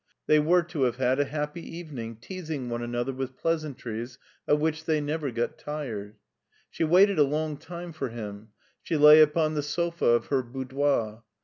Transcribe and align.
They 0.25 0.39
were 0.39 0.63
to 0.63 0.81
have 0.85 0.95
had 0.95 1.19
a 1.19 1.25
happy 1.25 1.61
evening 1.77 2.15
teasing 2.15 2.69
one 2.69 2.81
another 2.81 3.13
with 3.13 3.37
pleasant 3.37 3.85
ries 3.85 4.17
of 4.47 4.59
which 4.59 4.85
they 4.85 4.99
never 4.99 5.29
got 5.29 5.59
tired. 5.59 6.15
She 6.71 6.83
waited 6.83 7.19
a 7.19 7.23
long 7.23 7.55
time 7.55 7.91
for 7.91 8.09
him. 8.09 8.47
She 8.81 8.97
lay 8.97 9.21
upon 9.21 9.53
the 9.53 9.61
sofa 9.61 10.05
of 10.07 10.25
her 10.33 10.41
boudoir. 10.41 11.21